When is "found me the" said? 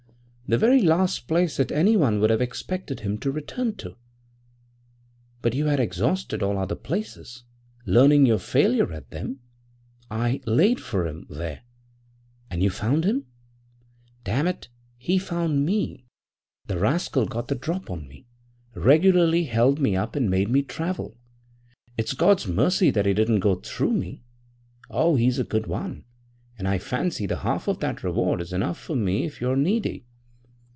15.17-16.77